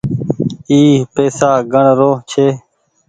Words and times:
اي 0.69 0.79
پئيسا 1.13 1.51
گڻ 1.71 1.85
رو 1.99 2.11
ڇي۔ 2.29 2.47